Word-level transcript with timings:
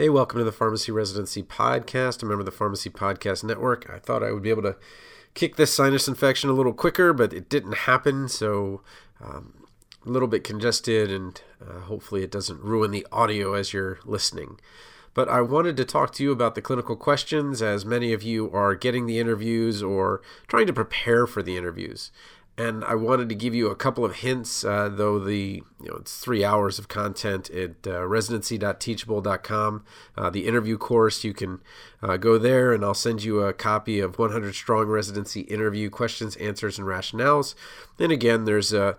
Hey, 0.00 0.08
welcome 0.08 0.38
to 0.38 0.44
the 0.44 0.52
Pharmacy 0.52 0.92
Residency 0.92 1.42
Podcast, 1.42 2.22
a 2.22 2.24
member 2.24 2.42
of 2.42 2.46
the 2.46 2.52
Pharmacy 2.52 2.88
Podcast 2.88 3.42
Network. 3.42 3.90
I 3.90 3.98
thought 3.98 4.22
I 4.22 4.30
would 4.30 4.44
be 4.44 4.50
able 4.50 4.62
to 4.62 4.76
kick 5.34 5.56
this 5.56 5.74
sinus 5.74 6.06
infection 6.06 6.48
a 6.48 6.52
little 6.52 6.72
quicker, 6.72 7.12
but 7.12 7.32
it 7.32 7.48
didn't 7.48 7.78
happen, 7.78 8.28
so 8.28 8.80
um, 9.20 9.66
a 10.06 10.08
little 10.08 10.28
bit 10.28 10.44
congested, 10.44 11.10
and 11.10 11.42
uh, 11.60 11.80
hopefully 11.80 12.22
it 12.22 12.30
doesn't 12.30 12.62
ruin 12.62 12.92
the 12.92 13.08
audio 13.10 13.54
as 13.54 13.72
you're 13.72 13.98
listening. 14.04 14.60
But 15.14 15.28
I 15.28 15.40
wanted 15.40 15.76
to 15.78 15.84
talk 15.84 16.12
to 16.12 16.22
you 16.22 16.30
about 16.30 16.54
the 16.54 16.62
clinical 16.62 16.94
questions, 16.94 17.60
as 17.60 17.84
many 17.84 18.12
of 18.12 18.22
you 18.22 18.52
are 18.52 18.76
getting 18.76 19.06
the 19.06 19.18
interviews 19.18 19.82
or 19.82 20.22
trying 20.46 20.68
to 20.68 20.72
prepare 20.72 21.26
for 21.26 21.42
the 21.42 21.56
interviews 21.56 22.12
and 22.58 22.84
I 22.84 22.96
wanted 22.96 23.28
to 23.28 23.36
give 23.36 23.54
you 23.54 23.68
a 23.68 23.76
couple 23.76 24.04
of 24.04 24.16
hints, 24.16 24.64
uh, 24.64 24.88
though 24.88 25.20
the 25.20 25.62
you 25.80 25.88
know 25.88 25.94
it's 26.00 26.18
three 26.18 26.44
hours 26.44 26.78
of 26.80 26.88
content 26.88 27.48
at 27.50 27.86
uh, 27.86 28.04
residency.teachable.com. 28.04 29.84
Uh, 30.16 30.30
the 30.30 30.46
interview 30.46 30.76
course, 30.76 31.22
you 31.22 31.32
can 31.32 31.60
uh, 32.02 32.16
go 32.16 32.36
there, 32.36 32.72
and 32.72 32.84
I'll 32.84 32.94
send 32.94 33.22
you 33.22 33.42
a 33.42 33.52
copy 33.52 34.00
of 34.00 34.18
100 34.18 34.54
Strong 34.56 34.88
Residency 34.88 35.42
Interview 35.42 35.88
Questions, 35.88 36.34
Answers, 36.36 36.78
and 36.78 36.88
Rationales. 36.88 37.54
And 38.00 38.10
again, 38.10 38.44
there's 38.44 38.72
a 38.72 38.96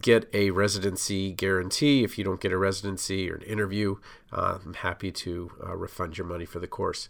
get 0.00 0.28
a 0.34 0.50
residency 0.50 1.32
guarantee. 1.32 2.02
If 2.02 2.18
you 2.18 2.24
don't 2.24 2.40
get 2.40 2.52
a 2.52 2.58
residency 2.58 3.30
or 3.30 3.36
an 3.36 3.42
interview, 3.42 3.96
uh, 4.32 4.58
I'm 4.64 4.74
happy 4.74 5.12
to 5.12 5.52
uh, 5.64 5.76
refund 5.76 6.18
your 6.18 6.26
money 6.26 6.44
for 6.44 6.58
the 6.58 6.66
course. 6.66 7.08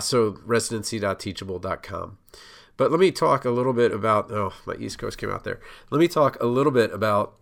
So 0.00 0.38
residency.teachable.com. 0.44 2.18
But 2.76 2.90
let 2.90 3.00
me 3.00 3.10
talk 3.10 3.44
a 3.44 3.50
little 3.50 3.72
bit 3.72 3.92
about. 3.92 4.30
Oh, 4.30 4.52
my 4.66 4.74
East 4.74 4.98
Coast 4.98 5.18
came 5.18 5.30
out 5.30 5.44
there. 5.44 5.60
Let 5.90 5.98
me 5.98 6.08
talk 6.08 6.40
a 6.40 6.46
little 6.46 6.72
bit 6.72 6.92
about 6.92 7.34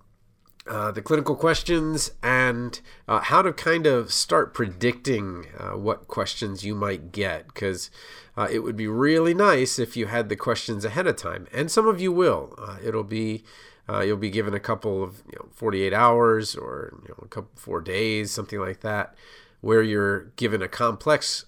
uh, 0.66 0.90
the 0.90 1.02
clinical 1.02 1.34
questions 1.34 2.12
and 2.22 2.80
uh, 3.08 3.20
how 3.20 3.42
to 3.42 3.52
kind 3.52 3.86
of 3.86 4.12
start 4.12 4.52
predicting 4.52 5.46
uh, 5.58 5.70
what 5.70 6.06
questions 6.06 6.64
you 6.64 6.74
might 6.74 7.12
get 7.12 7.46
because 7.48 7.90
uh, 8.36 8.46
it 8.52 8.60
would 8.60 8.76
be 8.76 8.86
really 8.86 9.32
nice 9.32 9.78
if 9.78 9.96
you 9.96 10.06
had 10.06 10.28
the 10.28 10.36
questions 10.36 10.84
ahead 10.84 11.06
of 11.06 11.16
time 11.16 11.46
and 11.52 11.70
some 11.70 11.88
of 11.88 12.00
you 12.00 12.12
will 12.12 12.54
uh, 12.58 12.76
it'll 12.84 13.02
be 13.02 13.42
uh, 13.88 14.00
you'll 14.00 14.18
be 14.18 14.30
given 14.30 14.52
a 14.52 14.60
couple 14.60 15.02
of 15.02 15.22
you 15.32 15.38
know 15.38 15.48
48 15.52 15.94
hours 15.94 16.54
or 16.54 16.92
you 17.02 17.08
know 17.08 17.18
a 17.22 17.28
couple 17.28 17.50
four 17.54 17.80
days 17.80 18.30
something 18.30 18.60
like 18.60 18.80
that 18.80 19.14
where 19.62 19.82
you're 19.82 20.24
given 20.36 20.60
a 20.60 20.68
complex 20.68 21.46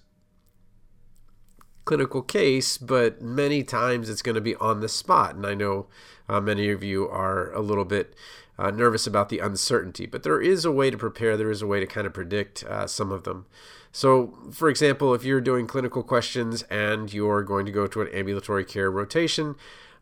clinical 1.85 2.21
case, 2.21 2.77
but 2.77 3.21
many 3.21 3.63
times 3.63 4.09
it's 4.09 4.21
going 4.21 4.35
to 4.35 4.41
be 4.41 4.55
on 4.55 4.79
the 4.79 4.89
spot. 4.89 5.35
And 5.35 5.45
I 5.45 5.53
know 5.53 5.87
uh, 6.29 6.39
many 6.39 6.69
of 6.69 6.83
you 6.83 7.07
are 7.07 7.51
a 7.53 7.61
little 7.61 7.85
bit 7.85 8.15
uh, 8.57 8.71
nervous 8.71 9.07
about 9.07 9.29
the 9.29 9.39
uncertainty, 9.39 10.05
but 10.05 10.23
there 10.23 10.41
is 10.41 10.63
a 10.63 10.71
way 10.71 10.89
to 10.89 10.97
prepare, 10.97 11.35
there 11.35 11.51
is 11.51 11.61
a 11.61 11.67
way 11.67 11.79
to 11.79 11.87
kind 11.87 12.07
of 12.07 12.13
predict 12.13 12.63
uh, 12.63 12.87
some 12.87 13.11
of 13.11 13.23
them. 13.23 13.45
So, 13.91 14.33
for 14.51 14.69
example, 14.69 15.13
if 15.13 15.23
you're 15.23 15.41
doing 15.41 15.67
clinical 15.67 16.03
questions 16.03 16.63
and 16.63 17.13
you're 17.13 17.43
going 17.43 17.65
to 17.65 17.71
go 17.71 17.85
to 17.87 18.01
an 18.01 18.07
ambulatory 18.09 18.65
care 18.65 18.89
rotation, 18.89 19.55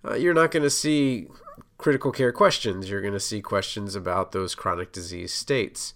uh, 0.06 0.16
you're 0.16 0.34
not 0.34 0.52
going 0.52 0.64
to 0.64 0.70
see 0.70 1.28
critical 1.78 2.12
care 2.12 2.32
questions. 2.32 2.90
You're 2.90 3.02
going 3.02 3.14
to 3.14 3.20
see 3.20 3.42
questions 3.42 3.96
about 3.96 4.32
those 4.32 4.56
chronic 4.56 4.92
disease 4.92 5.34
states. 5.34 5.94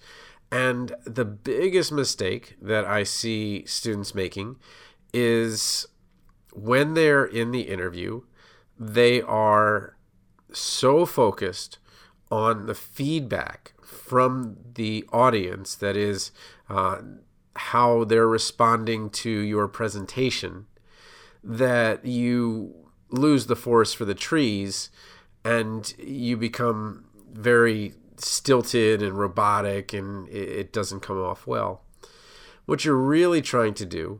And 0.52 0.95
the 1.06 1.25
biggest 1.25 1.91
mistake 1.91 2.56
that 2.61 2.86
I 2.86 3.03
see 3.03 3.66
students 3.66 4.13
making 4.13 4.58
is 5.16 5.88
when 6.54 6.94
they're 6.94 7.24
in 7.24 7.52
the 7.52 7.62
interview, 7.62 8.22
they 8.78 9.22
are 9.22 9.96
so 10.52 11.06
focused 11.06 11.78
on 12.30 12.66
the 12.66 12.76
feedback 12.76 13.74
from 13.82 14.58
the 14.76 15.06
audience 15.14 15.74
that 15.76 15.96
is 15.96 16.32
uh, 16.70 16.98
how 17.56 18.04
they're 18.04 18.28
responding 18.28 19.10
to 19.10 19.30
your 19.30 19.70
presentation 19.70 20.66
that 21.42 22.06
you 22.06 22.76
lose 23.10 23.46
the 23.46 23.56
forest 23.56 23.96
for 23.96 24.04
the 24.04 24.14
trees 24.14 24.90
and 25.46 25.94
you 25.98 26.36
become 26.36 27.06
very 27.31 27.94
stilted 28.18 29.02
and 29.02 29.18
robotic 29.18 29.94
and 29.94 30.28
it 30.28 30.74
doesn't 30.74 31.00
come 31.00 31.22
off 31.22 31.48
well. 31.48 31.84
What 32.66 32.84
you're 32.84 32.96
really 32.96 33.42
trying 33.42 33.75
to 33.75 33.86
do 33.86 34.20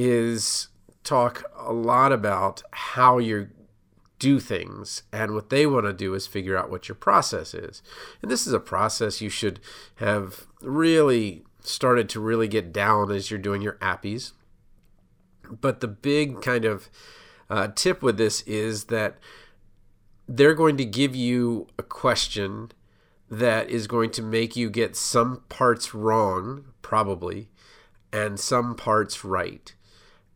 is 0.00 0.68
talk 1.02 1.50
a 1.58 1.72
lot 1.72 2.12
about 2.12 2.62
how 2.70 3.18
you 3.18 3.48
do 4.20 4.38
things 4.38 5.02
and 5.12 5.34
what 5.34 5.50
they 5.50 5.66
want 5.66 5.86
to 5.86 5.92
do 5.92 6.14
is 6.14 6.24
figure 6.28 6.56
out 6.56 6.70
what 6.70 6.88
your 6.88 6.94
process 6.94 7.52
is. 7.52 7.82
And 8.22 8.30
this 8.30 8.46
is 8.46 8.52
a 8.52 8.60
process 8.60 9.20
you 9.20 9.28
should 9.28 9.58
have 9.96 10.46
really 10.62 11.42
started 11.60 12.08
to 12.10 12.20
really 12.20 12.46
get 12.46 12.72
down 12.72 13.10
as 13.10 13.28
you're 13.28 13.40
doing 13.40 13.60
your 13.60 13.74
APPEs. 13.74 14.32
But 15.50 15.80
the 15.80 15.88
big 15.88 16.42
kind 16.42 16.64
of 16.64 16.88
uh, 17.50 17.68
tip 17.74 18.00
with 18.00 18.18
this 18.18 18.42
is 18.42 18.84
that 18.84 19.18
they're 20.28 20.54
going 20.54 20.76
to 20.76 20.84
give 20.84 21.16
you 21.16 21.66
a 21.76 21.82
question 21.82 22.70
that 23.28 23.68
is 23.68 23.88
going 23.88 24.10
to 24.12 24.22
make 24.22 24.54
you 24.54 24.70
get 24.70 24.94
some 24.94 25.42
parts 25.48 25.92
wrong 25.92 26.66
probably 26.82 27.48
and 28.12 28.38
some 28.38 28.76
parts 28.76 29.24
right 29.24 29.74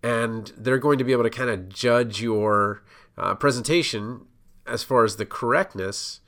and 0.03 0.53
they're 0.57 0.79
going 0.79 0.99
to 0.99 1.05
be 1.05 1.13
able 1.13 1.23
to 1.23 1.31
kind 1.31 1.51
of 1.51 1.69
judge 1.69 2.21
your 2.21 2.83
uh, 3.17 3.35
presentation 3.35 4.27
as 4.67 4.83
far 4.83 5.05
as 5.05 5.17
the 5.17 5.27
correctness 5.27 6.21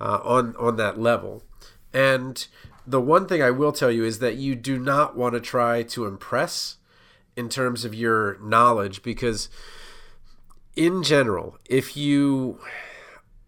uh, 0.00 0.20
on 0.22 0.54
on 0.56 0.76
that 0.76 0.98
level. 0.98 1.42
And 1.92 2.46
the 2.86 3.00
one 3.00 3.26
thing 3.26 3.42
I 3.42 3.50
will 3.50 3.72
tell 3.72 3.90
you 3.90 4.04
is 4.04 4.18
that 4.18 4.36
you 4.36 4.54
do 4.54 4.78
not 4.78 5.16
want 5.16 5.34
to 5.34 5.40
try 5.40 5.82
to 5.84 6.06
impress 6.06 6.78
in 7.36 7.48
terms 7.48 7.84
of 7.84 7.94
your 7.94 8.38
knowledge 8.40 9.02
because 9.02 9.48
in 10.74 11.02
general, 11.02 11.58
if 11.68 11.96
you 11.96 12.58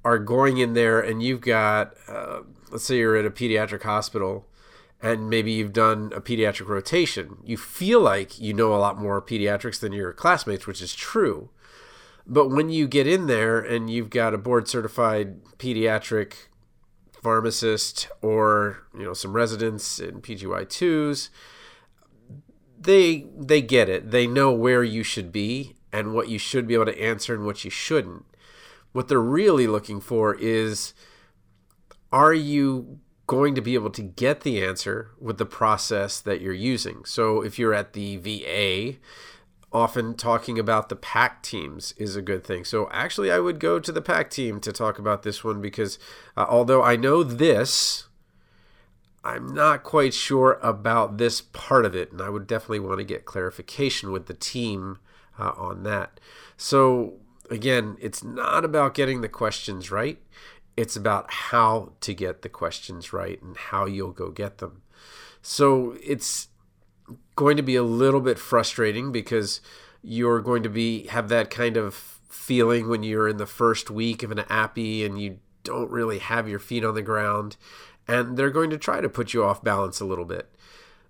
are 0.04 0.18
going 0.18 0.58
in 0.58 0.74
there 0.74 1.00
and 1.00 1.22
you've 1.22 1.40
got, 1.40 1.94
uh, 2.06 2.40
let's 2.70 2.84
say 2.84 2.98
you're 2.98 3.16
at 3.16 3.24
a 3.24 3.30
pediatric 3.30 3.82
hospital 3.82 4.46
and 5.04 5.28
maybe 5.28 5.52
you've 5.52 5.74
done 5.74 6.10
a 6.16 6.20
pediatric 6.22 6.66
rotation, 6.66 7.36
you 7.44 7.58
feel 7.58 8.00
like 8.00 8.40
you 8.40 8.54
know 8.54 8.74
a 8.74 8.80
lot 8.80 8.98
more 8.98 9.20
pediatrics 9.20 9.78
than 9.78 9.92
your 9.92 10.14
classmates, 10.14 10.66
which 10.66 10.80
is 10.80 10.94
true. 10.94 11.50
But 12.26 12.48
when 12.48 12.70
you 12.70 12.88
get 12.88 13.06
in 13.06 13.26
there 13.26 13.60
and 13.60 13.90
you've 13.90 14.08
got 14.08 14.32
a 14.32 14.38
board 14.38 14.66
certified 14.66 15.44
pediatric 15.58 16.46
pharmacist 17.22 18.08
or 18.22 18.86
you 18.96 19.04
know 19.04 19.12
some 19.12 19.34
residents 19.34 20.00
in 20.00 20.22
PGY2s, 20.22 21.28
they 22.80 23.26
they 23.36 23.60
get 23.60 23.90
it. 23.90 24.10
They 24.10 24.26
know 24.26 24.52
where 24.52 24.82
you 24.82 25.02
should 25.02 25.30
be 25.30 25.76
and 25.92 26.14
what 26.14 26.30
you 26.30 26.38
should 26.38 26.66
be 26.66 26.72
able 26.72 26.86
to 26.86 26.98
answer 26.98 27.34
and 27.34 27.44
what 27.44 27.62
you 27.62 27.70
shouldn't. 27.70 28.24
What 28.92 29.08
they're 29.08 29.20
really 29.20 29.66
looking 29.66 30.00
for 30.00 30.34
is 30.34 30.94
are 32.10 32.32
you 32.32 33.00
going 33.26 33.54
to 33.54 33.60
be 33.60 33.74
able 33.74 33.90
to 33.90 34.02
get 34.02 34.40
the 34.40 34.62
answer 34.62 35.10
with 35.18 35.38
the 35.38 35.46
process 35.46 36.20
that 36.20 36.40
you're 36.40 36.52
using. 36.52 37.04
So 37.04 37.42
if 37.42 37.58
you're 37.58 37.74
at 37.74 37.94
the 37.94 38.16
VA, 38.16 38.98
often 39.72 40.14
talking 40.14 40.58
about 40.58 40.88
the 40.88 40.96
PAC 40.96 41.42
teams 41.42 41.92
is 41.96 42.16
a 42.16 42.22
good 42.22 42.44
thing. 42.44 42.64
So 42.64 42.88
actually, 42.92 43.32
I 43.32 43.38
would 43.38 43.58
go 43.58 43.80
to 43.80 43.90
the 43.92 44.02
PAC 44.02 44.30
team 44.30 44.60
to 44.60 44.72
talk 44.72 44.98
about 44.98 45.22
this 45.22 45.42
one 45.42 45.60
because 45.60 45.98
uh, 46.36 46.46
although 46.48 46.82
I 46.82 46.96
know 46.96 47.22
this, 47.22 48.08
I'm 49.24 49.54
not 49.54 49.82
quite 49.82 50.12
sure 50.12 50.58
about 50.62 51.16
this 51.16 51.40
part 51.40 51.86
of 51.86 51.96
it, 51.96 52.12
and 52.12 52.20
I 52.20 52.28
would 52.28 52.46
definitely 52.46 52.80
want 52.80 52.98
to 52.98 53.04
get 53.04 53.24
clarification 53.24 54.12
with 54.12 54.26
the 54.26 54.34
team 54.34 54.98
uh, 55.38 55.52
on 55.56 55.82
that. 55.84 56.20
So 56.56 57.14
again, 57.50 57.96
it's 58.00 58.22
not 58.22 58.64
about 58.64 58.94
getting 58.94 59.22
the 59.22 59.28
questions 59.28 59.90
right. 59.90 60.18
It's 60.76 60.96
about 60.96 61.32
how 61.32 61.92
to 62.00 62.14
get 62.14 62.42
the 62.42 62.48
questions 62.48 63.12
right 63.12 63.40
and 63.42 63.56
how 63.56 63.86
you'll 63.86 64.12
go 64.12 64.30
get 64.30 64.58
them. 64.58 64.82
So 65.42 65.96
it's 66.02 66.48
going 67.36 67.56
to 67.56 67.62
be 67.62 67.76
a 67.76 67.82
little 67.82 68.20
bit 68.20 68.38
frustrating 68.38 69.12
because 69.12 69.60
you're 70.02 70.40
going 70.40 70.62
to 70.62 70.68
be 70.68 71.06
have 71.08 71.28
that 71.28 71.50
kind 71.50 71.76
of 71.76 71.94
feeling 71.94 72.88
when 72.88 73.02
you're 73.02 73.28
in 73.28 73.38
the 73.38 73.46
first 73.46 73.90
week 73.90 74.22
of 74.22 74.30
an 74.30 74.38
APPE 74.38 75.06
and 75.06 75.20
you 75.20 75.38
don't 75.62 75.90
really 75.90 76.18
have 76.18 76.48
your 76.48 76.58
feet 76.58 76.84
on 76.84 76.94
the 76.94 77.02
ground 77.02 77.56
and 78.06 78.36
they're 78.36 78.50
going 78.50 78.70
to 78.70 78.76
try 78.76 79.00
to 79.00 79.08
put 79.08 79.32
you 79.32 79.42
off 79.42 79.64
balance 79.64 80.00
a 80.00 80.04
little 80.04 80.26
bit 80.26 80.54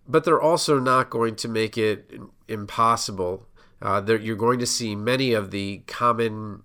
but 0.07 0.25
they're 0.25 0.41
also 0.41 0.79
not 0.79 1.11
going 1.11 1.35
to 1.35 1.49
make 1.49 1.77
it 1.77 2.13
impossible 2.47 3.49
uh, 3.83 4.01
you're 4.21 4.37
going 4.37 4.61
to 4.61 4.67
see 4.67 4.95
many 4.95 5.33
of 5.33 5.51
the 5.51 5.79
common 5.87 6.63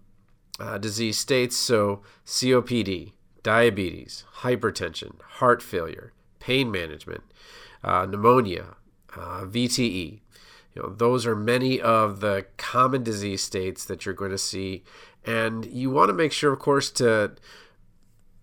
uh, 0.60 0.78
disease 0.78 1.18
states. 1.18 1.56
So, 1.56 2.02
COPD, 2.26 3.14
diabetes, 3.44 4.26
hypertension, 4.42 5.22
heart 5.22 5.62
failure, 5.62 6.14
pain 6.40 6.70
management, 6.72 7.24
uh, 7.84 8.06
pneumonia, 8.06 8.76
uh, 9.16 9.46
VTE. 9.46 10.22
You 10.76 10.84
know, 10.84 10.90
those 10.90 11.26
are 11.26 11.36
many 11.36 11.82
of 11.82 12.20
the 12.20 12.46
common 12.58 13.04
disease 13.04 13.42
states 13.42 13.86
that 13.86 14.06
you're 14.06 14.14
going 14.16 14.32
to 14.32 14.38
see. 14.38 14.84
And 15.26 15.66
you 15.66 15.90
want 15.90 16.10
to 16.10 16.14
make 16.14 16.32
sure, 16.32 16.54
of 16.54 16.60
course, 16.60 16.92
to 16.92 17.34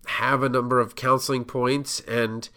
have 0.05 0.43
a 0.43 0.49
number 0.49 0.79
of 0.79 0.95
counseling 0.95 1.45
points 1.45 2.01
and 2.01 2.49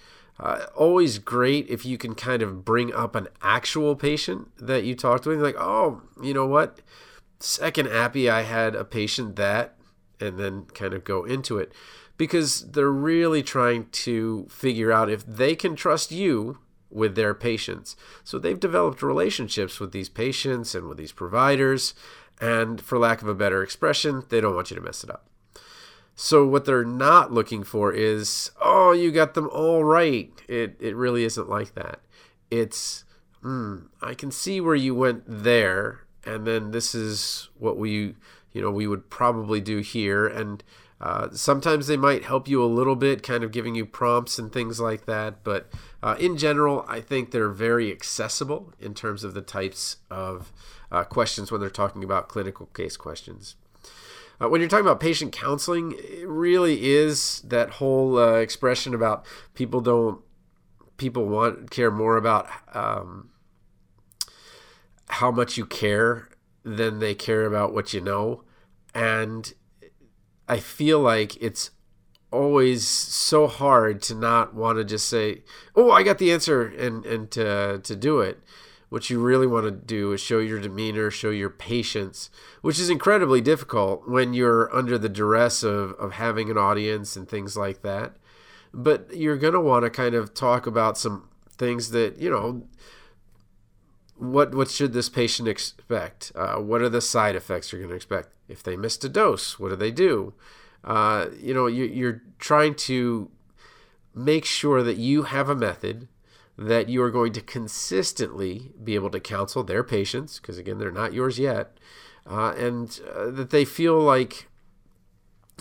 Uh, 0.42 0.64
always 0.74 1.18
great 1.18 1.68
if 1.68 1.84
you 1.84 1.98
can 1.98 2.14
kind 2.14 2.40
of 2.40 2.64
bring 2.64 2.94
up 2.94 3.14
an 3.14 3.28
actual 3.42 3.94
patient 3.94 4.48
that 4.56 4.84
you 4.84 4.94
talked 4.94 5.26
with. 5.26 5.38
Like, 5.42 5.56
oh, 5.58 6.00
you 6.22 6.32
know 6.32 6.46
what? 6.46 6.80
Second 7.40 7.88
APPE, 7.88 8.28
I 8.30 8.42
had 8.42 8.74
a 8.74 8.84
patient 8.84 9.36
that, 9.36 9.76
and 10.20 10.38
then 10.38 10.66
kind 10.74 10.92
of 10.92 11.04
go 11.04 11.24
into 11.24 11.58
it 11.58 11.72
because 12.18 12.70
they're 12.72 12.92
really 12.92 13.42
trying 13.42 13.88
to 13.90 14.46
figure 14.50 14.92
out 14.92 15.08
if 15.08 15.24
they 15.26 15.56
can 15.56 15.74
trust 15.74 16.12
you 16.12 16.58
with 16.90 17.14
their 17.14 17.32
patients. 17.32 17.96
So 18.24 18.38
they've 18.38 18.60
developed 18.60 19.02
relationships 19.02 19.80
with 19.80 19.92
these 19.92 20.10
patients 20.10 20.74
and 20.74 20.86
with 20.86 20.98
these 20.98 21.12
providers, 21.12 21.94
and 22.38 22.80
for 22.80 22.98
lack 22.98 23.22
of 23.22 23.28
a 23.28 23.34
better 23.34 23.62
expression, 23.62 24.24
they 24.28 24.40
don't 24.40 24.54
want 24.54 24.70
you 24.70 24.76
to 24.76 24.82
mess 24.82 25.02
it 25.02 25.10
up. 25.10 25.26
So 26.14 26.46
what 26.46 26.66
they're 26.66 26.84
not 26.84 27.32
looking 27.32 27.64
for 27.64 27.90
is, 27.92 28.50
oh, 28.60 28.92
you 28.92 29.10
got 29.10 29.32
them 29.32 29.48
all 29.50 29.84
right. 29.84 30.30
It 30.46 30.76
it 30.78 30.94
really 30.94 31.24
isn't 31.24 31.48
like 31.48 31.74
that. 31.74 32.00
It's, 32.50 33.04
mm, 33.42 33.86
I 34.02 34.12
can 34.12 34.30
see 34.30 34.60
where 34.60 34.74
you 34.74 34.94
went 34.94 35.22
there, 35.26 36.00
and 36.24 36.46
then 36.46 36.70
this 36.70 36.94
is 36.94 37.48
what 37.58 37.76
we, 37.76 38.14
you 38.52 38.62
know, 38.62 38.70
we 38.70 38.86
would 38.86 39.10
probably 39.10 39.60
do 39.60 39.78
here, 39.78 40.26
and 40.26 40.62
uh, 41.00 41.28
sometimes 41.32 41.86
they 41.86 41.96
might 41.96 42.24
help 42.24 42.46
you 42.46 42.62
a 42.62 42.66
little 42.66 42.96
bit, 42.96 43.22
kind 43.22 43.42
of 43.42 43.52
giving 43.52 43.74
you 43.74 43.86
prompts 43.86 44.38
and 44.38 44.52
things 44.52 44.78
like 44.78 45.06
that. 45.06 45.42
But 45.42 45.70
uh, 46.02 46.16
in 46.20 46.36
general, 46.36 46.84
I 46.86 47.00
think 47.00 47.30
they're 47.30 47.48
very 47.48 47.90
accessible 47.90 48.74
in 48.78 48.92
terms 48.92 49.24
of 49.24 49.32
the 49.32 49.40
types 49.40 49.96
of 50.10 50.52
uh, 50.92 51.04
questions 51.04 51.50
when 51.50 51.60
they're 51.60 51.70
talking 51.70 52.04
about 52.04 52.28
clinical 52.28 52.66
case 52.66 52.98
questions. 52.98 53.56
Uh, 54.40 54.48
when 54.48 54.60
you're 54.60 54.68
talking 54.68 54.86
about 54.86 55.00
patient 55.00 55.32
counseling, 55.32 55.94
it 55.98 56.26
really 56.26 56.90
is 56.90 57.40
that 57.42 57.70
whole 57.70 58.18
uh, 58.18 58.34
expression 58.34 58.94
about 58.94 59.24
people 59.54 59.80
don't 59.80 60.20
people 60.96 61.26
want 61.26 61.70
care 61.70 61.90
more 61.90 62.18
about 62.18 62.46
um, 62.74 63.30
how 65.10 65.30
much 65.30 65.56
you 65.56 65.66
care 65.66 66.28
than 66.64 66.98
they 66.98 67.14
care 67.14 67.44
about 67.44 67.74
what 67.74 67.92
you 67.92 68.00
know, 68.00 68.44
and 68.94 69.52
I 70.48 70.58
feel 70.58 71.00
like 71.00 71.40
it's 71.42 71.70
always 72.32 72.86
so 72.86 73.46
hard 73.46 74.02
to 74.02 74.14
not 74.14 74.54
want 74.54 74.78
to 74.78 74.84
just 74.84 75.08
say, 75.08 75.42
"Oh, 75.74 75.90
I 75.90 76.02
got 76.02 76.18
the 76.18 76.32
answer," 76.32 76.62
and 76.66 77.04
and 77.06 77.30
to 77.32 77.80
to 77.82 77.96
do 77.96 78.20
it. 78.20 78.40
What 78.88 79.08
you 79.08 79.20
really 79.20 79.46
want 79.46 79.66
to 79.66 79.70
do 79.70 80.12
is 80.12 80.20
show 80.20 80.40
your 80.40 80.58
demeanor, 80.60 81.12
show 81.12 81.30
your 81.30 81.50
patience, 81.50 82.28
which 82.60 82.80
is 82.80 82.90
incredibly 82.90 83.40
difficult 83.40 84.08
when 84.08 84.34
you're 84.34 84.74
under 84.74 84.98
the 84.98 85.08
duress 85.08 85.62
of, 85.62 85.92
of 85.92 86.14
having 86.14 86.50
an 86.50 86.58
audience 86.58 87.14
and 87.14 87.28
things 87.28 87.56
like 87.56 87.82
that. 87.82 88.16
But 88.74 89.16
you're 89.16 89.36
going 89.36 89.52
to 89.52 89.60
want 89.60 89.84
to 89.84 89.90
kind 89.90 90.16
of 90.16 90.34
talk 90.34 90.66
about 90.66 90.98
some 90.98 91.28
things 91.56 91.92
that, 91.92 92.18
you 92.18 92.30
know, 92.30 92.66
what 94.20 94.54
what 94.54 94.70
should 94.70 94.92
this 94.92 95.08
patient 95.08 95.48
expect? 95.48 96.30
Uh, 96.34 96.56
what 96.56 96.82
are 96.82 96.88
the 96.88 97.00
side 97.00 97.34
effects 97.34 97.72
you're 97.72 97.80
going 97.80 97.90
to 97.90 97.96
expect? 97.96 98.28
If 98.48 98.62
they 98.62 98.76
missed 98.76 99.04
a 99.04 99.08
dose, 99.08 99.58
what 99.58 99.70
do 99.70 99.76
they 99.76 99.90
do? 99.90 100.34
Uh, 100.84 101.26
you 101.38 101.54
know, 101.54 101.66
you, 101.66 101.84
you're 101.84 102.22
trying 102.38 102.74
to 102.74 103.30
make 104.14 104.44
sure 104.44 104.82
that 104.82 104.96
you 104.96 105.24
have 105.24 105.48
a 105.48 105.54
method 105.54 106.08
that 106.58 106.88
you 106.88 107.02
are 107.02 107.10
going 107.10 107.32
to 107.32 107.40
consistently 107.40 108.72
be 108.82 108.94
able 108.94 109.10
to 109.10 109.20
counsel 109.20 109.62
their 109.62 109.82
patients, 109.82 110.38
because 110.38 110.58
again, 110.58 110.78
they're 110.78 110.90
not 110.90 111.14
yours 111.14 111.38
yet, 111.38 111.78
uh, 112.28 112.52
and 112.58 113.00
uh, 113.14 113.30
that 113.30 113.50
they 113.50 113.64
feel 113.64 113.98
like 113.98 114.48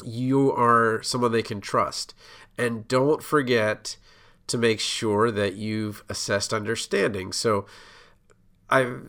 you 0.04 0.52
are 0.52 1.02
someone 1.04 1.32
they 1.32 1.42
can 1.42 1.62
trust. 1.62 2.14
And 2.58 2.88
don't 2.88 3.24
forget 3.24 3.96
to 4.48 4.58
make 4.58 4.80
sure 4.80 5.32
that 5.32 5.54
you've 5.56 6.04
assessed 6.10 6.54
understanding. 6.54 7.32
So, 7.32 7.66
I've 8.70 9.02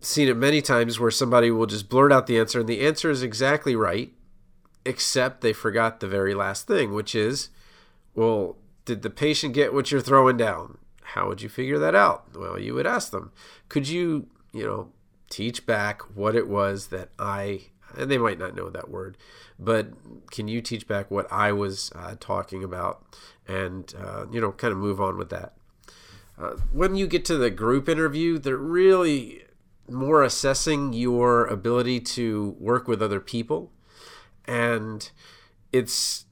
seen 0.00 0.28
it 0.28 0.36
many 0.36 0.62
times 0.62 1.00
where 1.00 1.10
somebody 1.10 1.50
will 1.50 1.66
just 1.66 1.88
blurt 1.88 2.12
out 2.12 2.26
the 2.26 2.38
answer, 2.38 2.60
and 2.60 2.68
the 2.68 2.86
answer 2.86 3.10
is 3.10 3.22
exactly 3.22 3.74
right, 3.74 4.12
except 4.84 5.40
they 5.40 5.52
forgot 5.52 6.00
the 6.00 6.08
very 6.08 6.34
last 6.34 6.66
thing, 6.66 6.94
which 6.94 7.14
is, 7.14 7.48
well, 8.14 8.56
did 8.84 9.02
the 9.02 9.10
patient 9.10 9.54
get 9.54 9.74
what 9.74 9.90
you're 9.90 10.00
throwing 10.00 10.36
down? 10.36 10.78
How 11.02 11.28
would 11.28 11.42
you 11.42 11.48
figure 11.48 11.78
that 11.78 11.94
out? 11.94 12.26
Well, 12.36 12.58
you 12.58 12.74
would 12.74 12.86
ask 12.86 13.10
them, 13.10 13.32
could 13.68 13.88
you, 13.88 14.28
you 14.52 14.64
know, 14.64 14.92
teach 15.30 15.66
back 15.66 16.02
what 16.16 16.36
it 16.36 16.48
was 16.48 16.88
that 16.88 17.08
I, 17.18 17.62
and 17.96 18.10
they 18.10 18.18
might 18.18 18.38
not 18.38 18.54
know 18.54 18.70
that 18.70 18.90
word, 18.90 19.16
but 19.58 19.88
can 20.30 20.46
you 20.46 20.60
teach 20.60 20.86
back 20.86 21.10
what 21.10 21.30
I 21.32 21.52
was 21.52 21.90
uh, 21.94 22.14
talking 22.20 22.62
about 22.62 23.02
and, 23.48 23.92
uh, 23.98 24.26
you 24.30 24.40
know, 24.40 24.52
kind 24.52 24.72
of 24.72 24.78
move 24.78 25.00
on 25.00 25.16
with 25.16 25.30
that? 25.30 25.54
Uh, 26.38 26.56
when 26.72 26.96
you 26.96 27.06
get 27.06 27.24
to 27.24 27.36
the 27.36 27.50
group 27.50 27.88
interview, 27.88 28.38
they're 28.38 28.56
really 28.56 29.42
more 29.88 30.22
assessing 30.22 30.92
your 30.92 31.46
ability 31.46 32.00
to 32.00 32.56
work 32.58 32.86
with 32.88 33.02
other 33.02 33.20
people. 33.20 33.72
And 34.46 35.10
it's 35.72 36.26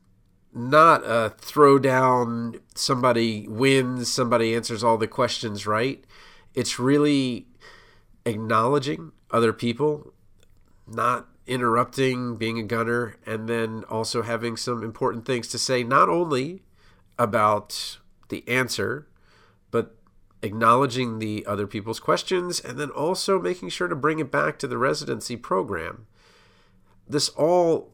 not 0.52 1.04
a 1.04 1.34
throwdown, 1.40 2.60
somebody 2.74 3.46
wins, 3.48 4.12
somebody 4.12 4.54
answers 4.54 4.84
all 4.84 4.98
the 4.98 5.08
questions 5.08 5.66
right. 5.66 6.04
It's 6.54 6.78
really 6.78 7.46
acknowledging 8.24 9.12
other 9.30 9.52
people, 9.52 10.12
not 10.86 11.28
interrupting, 11.46 12.36
being 12.36 12.58
a 12.58 12.62
gunner, 12.62 13.16
and 13.26 13.48
then 13.48 13.84
also 13.88 14.22
having 14.22 14.56
some 14.56 14.82
important 14.82 15.26
things 15.26 15.48
to 15.48 15.58
say, 15.58 15.82
not 15.82 16.08
only 16.08 16.62
about 17.18 17.98
the 18.28 18.46
answer, 18.48 19.08
but 19.74 19.96
acknowledging 20.40 21.18
the 21.18 21.44
other 21.46 21.66
people's 21.66 21.98
questions, 21.98 22.60
and 22.60 22.78
then 22.78 22.90
also 22.90 23.40
making 23.40 23.70
sure 23.70 23.88
to 23.88 23.96
bring 23.96 24.20
it 24.20 24.30
back 24.30 24.56
to 24.56 24.68
the 24.68 24.78
residency 24.78 25.36
program. 25.36 26.06
This 27.08 27.28
all, 27.30 27.90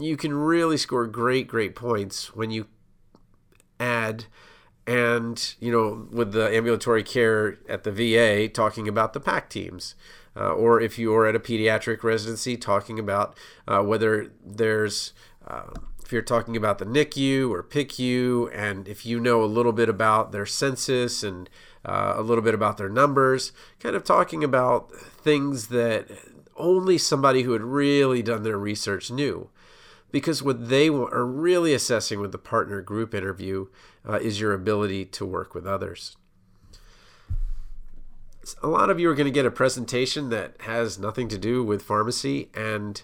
you 0.00 0.16
can 0.16 0.34
really 0.34 0.76
score 0.76 1.06
great, 1.06 1.46
great 1.46 1.76
points 1.76 2.34
when 2.34 2.50
you 2.50 2.66
add 3.78 4.24
and 4.84 5.54
you 5.60 5.70
know 5.70 6.08
with 6.10 6.32
the 6.32 6.52
ambulatory 6.52 7.04
care 7.04 7.58
at 7.68 7.84
the 7.84 7.92
VA 7.92 8.48
talking 8.48 8.88
about 8.88 9.12
the 9.12 9.20
PAC 9.20 9.48
teams 9.48 9.94
uh, 10.36 10.52
or 10.52 10.80
if 10.80 10.98
you 10.98 11.14
are 11.14 11.24
at 11.24 11.36
a 11.36 11.40
pediatric 11.40 12.02
residency 12.02 12.56
talking 12.56 12.98
about 12.98 13.38
uh, 13.68 13.80
whether 13.80 14.32
there's 14.44 15.12
uh, 15.46 15.70
if 16.04 16.12
you're 16.12 16.22
talking 16.22 16.56
about 16.56 16.78
the 16.78 16.84
NICU 16.84 17.50
or 17.50 17.62
PICU, 17.62 18.50
and 18.54 18.88
if 18.88 19.06
you 19.06 19.20
know 19.20 19.42
a 19.42 19.46
little 19.46 19.72
bit 19.72 19.88
about 19.88 20.32
their 20.32 20.46
census 20.46 21.22
and 21.22 21.48
uh, 21.84 22.14
a 22.16 22.22
little 22.22 22.42
bit 22.44 22.54
about 22.54 22.76
their 22.76 22.88
numbers, 22.88 23.52
kind 23.80 23.96
of 23.96 24.04
talking 24.04 24.44
about 24.44 24.92
things 24.94 25.68
that 25.68 26.08
only 26.56 26.98
somebody 26.98 27.42
who 27.42 27.52
had 27.52 27.62
really 27.62 28.22
done 28.22 28.42
their 28.42 28.58
research 28.58 29.10
knew. 29.10 29.50
Because 30.10 30.42
what 30.42 30.68
they 30.68 30.88
are 30.88 31.24
really 31.24 31.72
assessing 31.72 32.20
with 32.20 32.32
the 32.32 32.38
partner 32.38 32.82
group 32.82 33.14
interview 33.14 33.68
uh, 34.06 34.18
is 34.18 34.40
your 34.40 34.52
ability 34.52 35.06
to 35.06 35.24
work 35.24 35.54
with 35.54 35.66
others. 35.66 36.16
A 38.62 38.68
lot 38.68 38.90
of 38.90 39.00
you 39.00 39.08
are 39.08 39.14
going 39.14 39.26
to 39.26 39.30
get 39.30 39.46
a 39.46 39.50
presentation 39.50 40.28
that 40.28 40.56
has 40.62 40.98
nothing 40.98 41.28
to 41.28 41.38
do 41.38 41.64
with 41.64 41.80
pharmacy, 41.80 42.50
and 42.54 43.00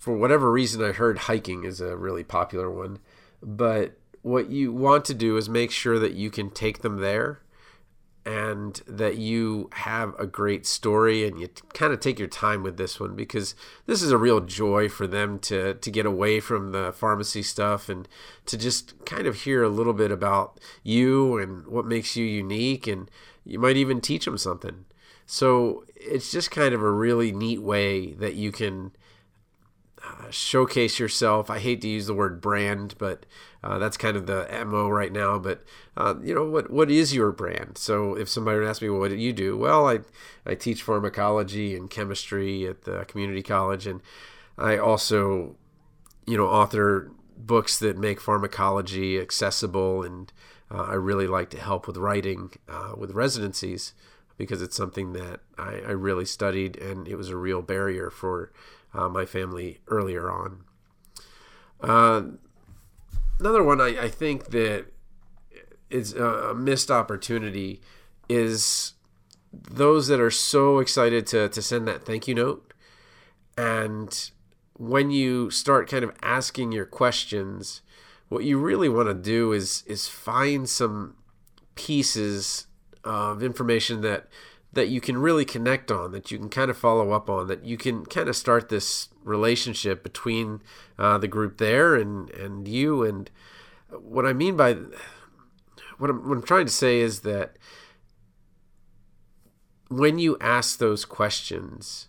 for 0.00 0.16
whatever 0.16 0.50
reason, 0.50 0.82
I 0.82 0.92
heard 0.92 1.18
hiking 1.18 1.64
is 1.64 1.82
a 1.82 1.94
really 1.94 2.24
popular 2.24 2.70
one. 2.70 3.00
But 3.42 3.98
what 4.22 4.48
you 4.48 4.72
want 4.72 5.04
to 5.04 5.14
do 5.14 5.36
is 5.36 5.48
make 5.48 5.70
sure 5.70 5.98
that 5.98 6.14
you 6.14 6.30
can 6.30 6.50
take 6.50 6.80
them 6.80 6.96
there 6.96 7.42
and 8.24 8.80
that 8.86 9.18
you 9.18 9.68
have 9.74 10.14
a 10.18 10.26
great 10.26 10.66
story 10.66 11.26
and 11.26 11.38
you 11.38 11.48
kind 11.74 11.92
of 11.92 12.00
take 12.00 12.18
your 12.18 12.28
time 12.28 12.62
with 12.62 12.78
this 12.78 12.98
one 12.98 13.14
because 13.14 13.54
this 13.84 14.00
is 14.00 14.10
a 14.10 14.18
real 14.18 14.40
joy 14.40 14.88
for 14.88 15.06
them 15.06 15.38
to 15.38 15.74
to 15.74 15.90
get 15.90 16.04
away 16.04 16.38
from 16.38 16.72
the 16.72 16.92
pharmacy 16.92 17.42
stuff 17.42 17.88
and 17.88 18.06
to 18.44 18.58
just 18.58 19.02
kind 19.06 19.26
of 19.26 19.42
hear 19.42 19.62
a 19.62 19.70
little 19.70 19.94
bit 19.94 20.10
about 20.10 20.60
you 20.82 21.38
and 21.38 21.66
what 21.66 21.86
makes 21.86 22.14
you 22.14 22.24
unique 22.24 22.86
and 22.86 23.10
you 23.42 23.58
might 23.58 23.76
even 23.76 24.02
teach 24.02 24.26
them 24.26 24.36
something 24.36 24.84
so 25.24 25.84
it's 25.96 26.30
just 26.30 26.50
kind 26.50 26.74
of 26.74 26.82
a 26.82 26.90
really 26.90 27.32
neat 27.32 27.62
way 27.62 28.12
that 28.12 28.34
you 28.34 28.52
can 28.52 28.92
uh, 30.04 30.30
showcase 30.30 30.98
yourself. 30.98 31.50
I 31.50 31.58
hate 31.58 31.80
to 31.82 31.88
use 31.88 32.06
the 32.06 32.14
word 32.14 32.40
brand, 32.40 32.94
but 32.98 33.26
uh, 33.62 33.78
that's 33.78 33.96
kind 33.96 34.16
of 34.16 34.26
the 34.26 34.46
mo 34.66 34.88
right 34.88 35.12
now. 35.12 35.38
But 35.38 35.62
uh, 35.96 36.14
you 36.22 36.34
know 36.34 36.48
what? 36.48 36.70
What 36.70 36.90
is 36.90 37.14
your 37.14 37.32
brand? 37.32 37.76
So 37.76 38.14
if 38.14 38.28
somebody 38.28 38.58
would 38.58 38.68
ask 38.68 38.80
me, 38.80 38.88
well, 38.88 39.00
"What 39.00 39.10
do 39.10 39.16
you 39.16 39.32
do?" 39.32 39.56
Well, 39.56 39.88
I 39.88 40.00
I 40.46 40.54
teach 40.54 40.82
pharmacology 40.82 41.76
and 41.76 41.90
chemistry 41.90 42.66
at 42.66 42.82
the 42.82 43.04
community 43.04 43.42
college, 43.42 43.86
and 43.86 44.00
I 44.56 44.78
also, 44.78 45.56
you 46.26 46.36
know, 46.36 46.46
author 46.46 47.10
books 47.36 47.78
that 47.78 47.98
make 47.98 48.20
pharmacology 48.20 49.18
accessible, 49.18 50.02
and 50.02 50.32
uh, 50.70 50.82
I 50.82 50.94
really 50.94 51.26
like 51.26 51.50
to 51.50 51.60
help 51.60 51.86
with 51.86 51.96
writing 51.96 52.52
uh, 52.68 52.94
with 52.96 53.12
residencies 53.12 53.92
because 54.38 54.62
it's 54.62 54.76
something 54.76 55.12
that 55.12 55.40
I, 55.58 55.80
I 55.86 55.90
really 55.90 56.24
studied, 56.24 56.78
and 56.78 57.06
it 57.06 57.16
was 57.16 57.28
a 57.28 57.36
real 57.36 57.60
barrier 57.60 58.08
for 58.08 58.50
uh, 58.94 59.08
my 59.08 59.24
family 59.24 59.80
earlier 59.88 60.30
on. 60.30 60.64
Uh, 61.80 62.22
another 63.38 63.62
one 63.62 63.80
I, 63.80 64.04
I 64.04 64.08
think 64.08 64.50
that 64.50 64.86
is 65.88 66.14
a 66.14 66.54
missed 66.54 66.90
opportunity 66.90 67.80
is 68.28 68.92
those 69.52 70.06
that 70.06 70.20
are 70.20 70.30
so 70.30 70.78
excited 70.78 71.26
to, 71.28 71.48
to 71.48 71.60
send 71.60 71.88
that 71.88 72.04
thank 72.04 72.28
you 72.28 72.34
note. 72.34 72.72
And 73.56 74.30
when 74.74 75.10
you 75.10 75.50
start 75.50 75.90
kind 75.90 76.04
of 76.04 76.12
asking 76.22 76.72
your 76.72 76.86
questions, 76.86 77.82
what 78.28 78.44
you 78.44 78.58
really 78.58 78.88
want 78.88 79.08
to 79.08 79.14
do 79.14 79.52
is 79.52 79.82
is 79.86 80.06
find 80.06 80.68
some 80.68 81.16
pieces 81.74 82.66
of 83.02 83.42
information 83.42 84.02
that 84.02 84.28
that 84.72 84.88
you 84.88 85.00
can 85.00 85.18
really 85.18 85.44
connect 85.44 85.90
on, 85.90 86.12
that 86.12 86.30
you 86.30 86.38
can 86.38 86.48
kind 86.48 86.70
of 86.70 86.76
follow 86.76 87.10
up 87.12 87.28
on, 87.28 87.48
that 87.48 87.64
you 87.64 87.76
can 87.76 88.04
kind 88.06 88.28
of 88.28 88.36
start 88.36 88.68
this 88.68 89.08
relationship 89.24 90.02
between 90.02 90.62
uh, 90.98 91.18
the 91.18 91.28
group 91.28 91.58
there 91.58 91.96
and 91.96 92.30
and 92.30 92.68
you. 92.68 93.02
And 93.02 93.30
what 93.90 94.26
I 94.26 94.32
mean 94.32 94.56
by 94.56 94.76
what 95.98 96.10
I'm, 96.10 96.28
what 96.28 96.38
I'm 96.38 96.42
trying 96.42 96.66
to 96.66 96.72
say 96.72 97.00
is 97.00 97.20
that 97.20 97.56
when 99.88 100.18
you 100.18 100.36
ask 100.40 100.78
those 100.78 101.04
questions, 101.04 102.06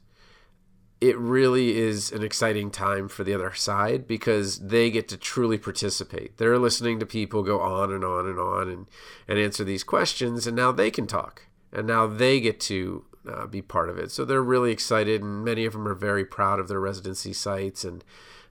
it 1.01 1.17
really 1.17 1.77
is 1.79 2.11
an 2.11 2.23
exciting 2.23 2.69
time 2.69 3.07
for 3.07 3.23
the 3.23 3.33
other 3.33 3.53
side 3.53 4.07
because 4.07 4.59
they 4.59 4.91
get 4.91 5.07
to 5.09 5.17
truly 5.17 5.57
participate. 5.57 6.37
They're 6.37 6.59
listening 6.59 6.99
to 6.99 7.07
people 7.07 7.41
go 7.41 7.59
on 7.59 7.91
and 7.91 8.05
on 8.05 8.27
and 8.27 8.39
on 8.39 8.69
and, 8.69 8.85
and 9.27 9.39
answer 9.39 9.63
these 9.63 9.83
questions, 9.83 10.45
and 10.45 10.55
now 10.55 10.71
they 10.71 10.91
can 10.91 11.07
talk, 11.07 11.47
and 11.71 11.87
now 11.87 12.07
they 12.07 12.39
get 12.39 12.59
to 12.61 13.05
uh, 13.29 13.45
be 13.47 13.61
part 13.61 13.89
of 13.89 13.97
it. 13.97 14.11
So 14.11 14.25
they're 14.25 14.41
really 14.41 14.71
excited, 14.71 15.21
and 15.21 15.43
many 15.43 15.65
of 15.65 15.73
them 15.73 15.87
are 15.87 15.93
very 15.93 16.25
proud 16.25 16.59
of 16.59 16.67
their 16.67 16.79
residency 16.79 17.33
sites. 17.33 17.83
And 17.83 18.03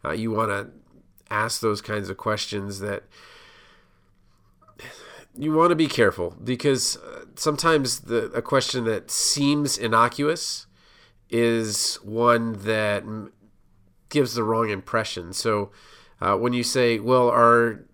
uh, 0.05 0.13
you 0.13 0.31
want 0.31 0.51
to 0.51 0.71
ask 1.31 1.61
those 1.61 1.81
kinds 1.81 2.09
of 2.09 2.17
questions 2.17 2.81
that 2.81 3.05
you 5.37 5.53
want 5.53 5.71
to 5.71 5.77
be 5.77 5.87
careful 5.87 6.37
because 6.43 6.97
uh, 6.97 7.25
sometimes 7.37 8.01
the 8.01 8.27
a 8.33 8.43
question 8.43 8.85
that 8.85 9.11
seems 9.11 9.79
innocuous 9.79 10.67
is 11.29 11.97
one 12.03 12.65
that 12.65 13.05
gives 14.09 14.35
the 14.35 14.43
wrong 14.43 14.71
impression. 14.71 15.33
So 15.33 15.71
uh, 16.21 16.37
when 16.37 16.53
you 16.53 16.65
say, 16.65 16.99
"Well, 16.99 17.29
are 17.29 17.85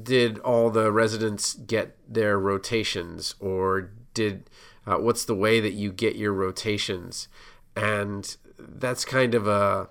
did 0.00 0.38
all 0.40 0.70
the 0.70 0.92
residents 0.92 1.54
get 1.54 1.96
their 2.08 2.38
rotations, 2.38 3.34
or 3.40 3.90
did 4.16 4.50
uh, 4.86 4.96
what's 4.96 5.24
the 5.24 5.34
way 5.34 5.60
that 5.60 5.74
you 5.74 5.92
get 5.92 6.16
your 6.16 6.32
rotations?" 6.32 7.28
and 7.76 8.36
that's 8.58 9.04
kind 9.04 9.34
of 9.34 9.46
a 9.46 9.88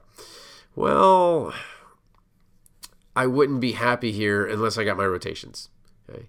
well, 0.75 1.53
I 3.15 3.27
wouldn't 3.27 3.61
be 3.61 3.73
happy 3.73 4.11
here 4.11 4.45
unless 4.45 4.77
I 4.77 4.83
got 4.83 4.97
my 4.97 5.05
rotations. 5.05 5.69
Okay. 6.09 6.25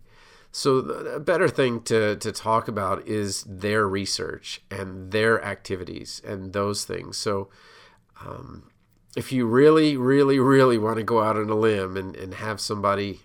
So 0.53 0.79
a 0.79 1.21
better 1.21 1.49
thing 1.49 1.83
to, 1.83 2.17
to 2.17 2.33
talk 2.33 2.69
about 2.69 3.07
is 3.07 3.45
their 3.45 3.87
research 3.89 4.63
and 4.71 5.11
their 5.11 5.45
activities 5.45 6.23
and 6.25 6.53
those 6.53 6.85
things. 6.85 7.17
So 7.17 7.51
um, 8.25 8.71
if 9.17 9.33
you 9.33 9.47
really, 9.47 9.97
really, 9.97 10.39
really 10.39 10.79
want 10.79 10.97
to 10.97 11.03
go 11.03 11.23
out 11.23 11.37
on 11.37 11.51
a 11.51 11.55
limb 11.55 11.97
and, 11.97 12.17
and 12.17 12.35
have 12.35 12.61
somebody 12.61 13.21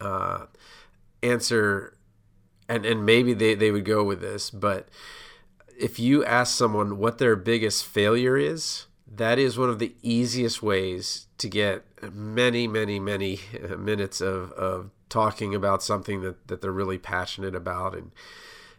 uh, 0.00 0.46
answer, 1.22 1.96
and, 2.70 2.86
and 2.86 3.04
maybe 3.04 3.34
they, 3.34 3.54
they 3.54 3.72
would 3.72 3.84
go 3.84 4.04
with 4.04 4.20
this, 4.20 4.48
but 4.48 4.88
if 5.76 5.98
you 5.98 6.24
ask 6.24 6.56
someone 6.56 6.98
what 6.98 7.18
their 7.18 7.34
biggest 7.34 7.84
failure 7.84 8.36
is, 8.36 8.86
that 9.12 9.38
is 9.40 9.58
one 9.58 9.68
of 9.68 9.80
the 9.80 9.94
easiest 10.02 10.62
ways 10.62 11.26
to 11.38 11.48
get 11.48 11.84
many, 12.12 12.68
many, 12.68 13.00
many 13.00 13.40
minutes 13.76 14.20
of, 14.20 14.52
of 14.52 14.90
talking 15.08 15.52
about 15.52 15.82
something 15.82 16.20
that, 16.20 16.46
that 16.46 16.60
they're 16.60 16.70
really 16.70 16.98
passionate 16.98 17.56
about. 17.56 17.96
And 17.96 18.12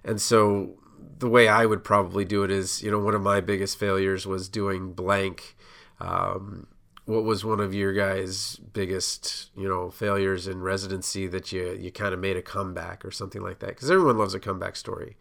and 0.04 0.22
so 0.22 0.80
the 1.20 1.28
way 1.28 1.48
I 1.48 1.66
would 1.66 1.84
probably 1.84 2.24
do 2.24 2.44
it 2.44 2.50
is 2.50 2.82
you 2.82 2.90
know 2.90 3.00
one 3.00 3.14
of 3.14 3.22
my 3.22 3.42
biggest 3.42 3.78
failures 3.78 4.26
was 4.26 4.48
doing 4.48 4.94
blank 4.94 5.56
um, 6.00 6.68
what 7.06 7.24
was 7.24 7.44
one 7.44 7.60
of 7.60 7.74
your 7.74 7.94
guys 7.94 8.58
biggest 8.74 9.50
you 9.56 9.68
know 9.68 9.90
failures 9.90 10.48
in 10.48 10.62
residency 10.62 11.28
that 11.28 11.52
you 11.52 11.78
you 11.80 11.92
kind 11.92 12.14
of 12.14 12.20
made 12.20 12.38
a 12.38 12.42
comeback 12.42 13.04
or 13.04 13.12
something 13.12 13.42
like 13.42 13.60
that? 13.60 13.70
Because 13.70 13.92
everyone 13.92 14.18
loves 14.18 14.34
a 14.34 14.40
comeback 14.40 14.76
story. 14.76 15.18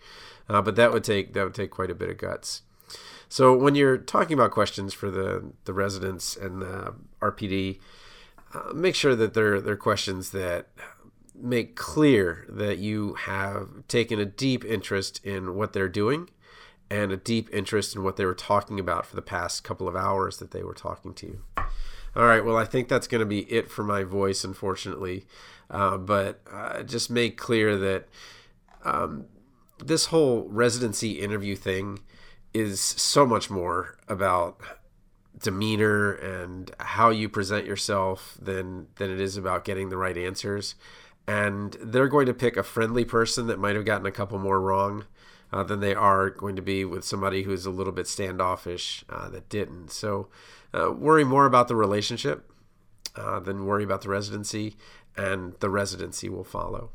Uh, 0.49 0.61
but 0.61 0.77
that 0.77 0.93
would 0.93 1.05
take 1.05 1.33
that 1.35 1.45
would 1.45 1.55
take 1.55 1.71
quite 1.71 1.91
a 1.91 1.95
bit 1.95 2.11
of 2.11 2.19
guts. 2.19 2.63
So 3.29 3.57
when 3.57 3.77
you're 3.77 3.99
talking 3.99 4.35
about 4.35 4.51
questions 4.51 4.93
for 4.93 5.11
the 5.11 5.53
the 5.65 5.73
residents 5.73 6.37
and 6.37 6.61
the 6.61 6.95
RPD 7.21 7.79
uh, 8.53 8.73
make 8.75 8.95
sure 8.95 9.15
that 9.15 9.35
they're 9.35 9.61
they're 9.61 9.77
questions 9.77 10.31
that 10.31 10.69
make 11.35 11.77
clear 11.77 12.45
that 12.49 12.79
you 12.79 13.15
have 13.15 13.87
taken 13.89 14.19
a 14.19 14.27
deep 14.27 14.65
interest 14.65 15.25
in 15.25 15.55
what 15.55 15.73
they're 15.73 15.89
doing 15.89 16.29
and 16.91 17.13
a 17.13 17.17
deep 17.17 17.49
interest 17.53 17.95
in 17.95 18.03
what 18.03 18.17
they 18.17 18.25
were 18.25 18.35
talking 18.35 18.81
about 18.81 19.07
for 19.07 19.15
the 19.15 19.23
past 19.23 19.63
couple 19.63 19.87
of 19.87 19.95
hours 19.95 20.39
that 20.39 20.51
they 20.51 20.63
were 20.63 20.75
talking 20.75 21.15
to 21.15 21.27
you. 21.27 21.41
All 22.17 22.25
right, 22.25 22.45
well, 22.45 22.57
I 22.57 22.65
think 22.65 22.89
that's 22.89 23.07
going 23.07 23.21
to 23.21 23.27
be 23.27 23.41
it 23.53 23.71
for 23.71 23.85
my 23.85 24.03
voice, 24.03 24.43
unfortunately. 24.45 25.27
Uh, 25.71 25.97
but 25.97 26.41
uh, 26.51 26.83
just 26.83 27.11
make 27.11 27.37
clear 27.37 27.77
that 27.77 28.09
um, 28.85 29.27
this 29.79 30.07
whole 30.07 30.49
residency 30.49 31.21
interview 31.21 31.55
thing 31.55 32.01
is 32.53 32.81
so 32.81 33.25
much 33.25 33.51
more 33.51 33.99
about 34.09 34.61
demeanor 35.39 36.13
and 36.13 36.73
how 36.81 37.11
you 37.11 37.29
present 37.29 37.65
yourself 37.67 38.37
than 38.41 38.89
than 38.97 39.11
it 39.11 39.21
is 39.21 39.37
about 39.37 39.65
getting 39.65 39.89
the 39.89 39.97
right 39.97 40.19
answers 40.19 40.75
and 41.27 41.77
they're 41.81 42.09
going 42.09 42.27
to 42.27 42.35
pick 42.35 42.57
a 42.57 42.63
friendly 42.63 43.05
person 43.05 43.47
that 43.47 43.59
might 43.59 43.77
have 43.77 43.85
gotten 43.85 44.07
a 44.07 44.11
couple 44.13 44.39
more 44.39 44.61
wrong 44.61 45.05
uh, 45.53 45.63
than 45.63 45.81
they 45.81 45.95
are 45.95 46.31
going 46.31 46.57
to 46.57 46.63
be 46.63 46.85
with 46.85 47.05
somebody 47.05 47.43
who's 47.43 47.67
a 47.67 47.71
little 47.71 47.93
bit 47.93 48.07
standoffish 48.07 49.05
uh, 49.09 49.29
that 49.29 49.49
didn't. 49.49 49.91
So 49.91 50.29
uh, 50.73 50.93
worry 50.93 51.25
more 51.25 51.47
about 51.47 51.69
the 51.69 51.77
relationship 51.77 52.51
uh, 53.17 53.41
than 53.41 53.67
worry 53.67 53.85
about 53.85 54.03
the 54.03 54.09
residency, 54.09 54.77
and 55.17 55.55
the 55.61 55.71
residency 55.71 56.29
will 56.29 56.45
follow. 56.45 56.91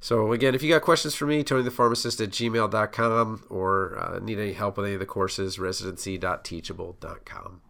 So 0.00 0.32
again, 0.32 0.54
if 0.54 0.62
you 0.62 0.70
got 0.70 0.82
questions 0.82 1.14
for 1.14 1.26
me, 1.26 1.42
TonyThePharmacist 1.42 2.22
at 2.22 2.30
gmail.com 2.30 3.44
or 3.48 3.98
uh, 3.98 4.18
need 4.18 4.38
any 4.38 4.52
help 4.52 4.76
with 4.76 4.86
any 4.86 4.94
of 4.94 5.00
the 5.00 5.06
courses, 5.06 5.58
residency.teachable.com. 5.58 7.62